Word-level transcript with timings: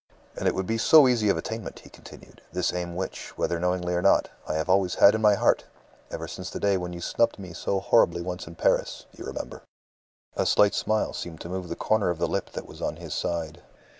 "And 0.35 0.47
it 0.47 0.55
would 0.55 0.65
be 0.65 0.79
so 0.79 1.07
easy 1.07 1.29
of 1.29 1.37
attainment," 1.37 1.81
he 1.81 1.89
continued, 1.91 2.41
"this 2.51 2.73
aim 2.73 2.95
which, 2.95 3.37
whether 3.37 3.59
knowingly 3.59 3.93
or 3.93 4.01
not, 4.01 4.29
I 4.47 4.55
have 4.55 4.67
always 4.67 4.95
had 4.95 5.13
in 5.13 5.21
my 5.21 5.35
heart 5.35 5.65
ever 6.09 6.27
since 6.27 6.49
the 6.49 6.59
day 6.59 6.75
when 6.75 6.91
you 6.91 6.99
snubbed 7.01 7.37
me 7.37 7.53
so 7.53 7.79
horribly 7.79 8.23
once 8.23 8.47
in 8.47 8.55
Paris, 8.55 9.05
you 9.11 9.23
remember." 9.23 9.61
A 10.35 10.47
slight 10.47 10.73
smile 10.73 11.13
seemed 11.13 11.39
to 11.41 11.49
move 11.49 11.69
the 11.69 11.75
corner 11.75 12.09
of 12.09 12.17
the 12.17 12.27
lip 12.27 12.49
that 12.53 12.65
was 12.65 12.81
on 12.81 12.95
his 12.95 13.13
side. 13.13 13.61